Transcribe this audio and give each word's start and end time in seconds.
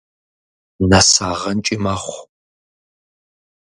НэсагъэнкӀи 0.89 1.75
мэхъу. 1.83 2.21